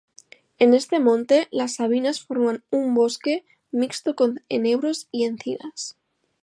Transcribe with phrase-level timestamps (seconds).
[0.57, 5.95] En este monte, las sabinas forman una bosque mixto con enebros y encinas.